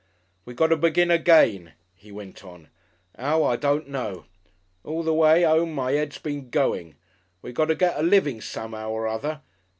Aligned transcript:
"We 0.45 0.55
got 0.55 0.69
to 0.73 0.77
begin 0.77 1.11
again," 1.11 1.73
he 1.93 2.11
went 2.11 2.43
on. 2.43 2.69
"'Ow, 3.19 3.43
I 3.43 3.55
don't 3.55 3.87
know. 3.87 4.25
All 4.83 5.03
the 5.03 5.13
way 5.13 5.45
'ome 5.45 5.73
my 5.75 5.91
'ead's 5.95 6.17
been 6.17 6.49
going. 6.49 6.95
We 7.43 7.51
got 7.53 7.65
to 7.65 7.75
get 7.75 7.99
a 7.99 8.01
living 8.01 8.41
some'ow 8.41 8.89
or 8.89 9.07
other. 9.07 9.41